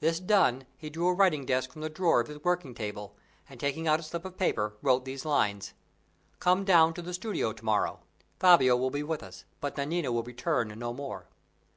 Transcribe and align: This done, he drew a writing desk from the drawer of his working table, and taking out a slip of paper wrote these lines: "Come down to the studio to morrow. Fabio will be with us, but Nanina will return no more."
This 0.00 0.18
done, 0.18 0.64
he 0.76 0.90
drew 0.90 1.06
a 1.06 1.12
writing 1.14 1.46
desk 1.46 1.70
from 1.70 1.80
the 1.82 1.88
drawer 1.88 2.18
of 2.18 2.26
his 2.26 2.42
working 2.42 2.74
table, 2.74 3.14
and 3.48 3.60
taking 3.60 3.86
out 3.86 4.00
a 4.00 4.02
slip 4.02 4.24
of 4.24 4.36
paper 4.36 4.74
wrote 4.82 5.04
these 5.04 5.24
lines: 5.24 5.74
"Come 6.40 6.64
down 6.64 6.92
to 6.94 7.02
the 7.02 7.14
studio 7.14 7.52
to 7.52 7.64
morrow. 7.64 8.00
Fabio 8.40 8.76
will 8.76 8.90
be 8.90 9.04
with 9.04 9.22
us, 9.22 9.44
but 9.60 9.76
Nanina 9.76 10.10
will 10.10 10.24
return 10.24 10.76
no 10.76 10.92
more." 10.92 11.28